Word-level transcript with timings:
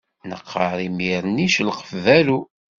Neqqaṛ 0.29 0.77
imir-nni 0.87 1.47
celqef 1.55 1.91
berru. 2.03 2.39